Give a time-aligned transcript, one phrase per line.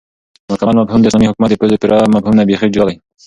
[0.51, 2.95] مكمل مفهوم داسلامي حكومت دپوره مفهوم نه بيخي جدا دى